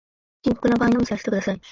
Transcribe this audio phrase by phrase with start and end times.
[0.43, 1.61] 深刻な場合のみ知らせてください